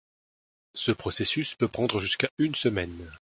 Ce 0.73 0.91
processus 0.91 1.53
peut 1.53 1.67
prendre 1.67 1.99
jusqu'à 2.01 2.31
une 2.39 2.55
semaine. 2.55 3.07